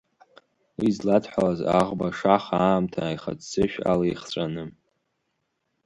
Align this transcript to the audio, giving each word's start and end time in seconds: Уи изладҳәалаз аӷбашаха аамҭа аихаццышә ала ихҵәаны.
Уи 0.77 0.87
изладҳәалаз 0.91 1.59
аӷбашаха 1.79 2.55
аамҭа 2.67 3.01
аихаццышә 3.05 3.77
ала 3.91 4.05
ихҵәаны. 4.11 4.63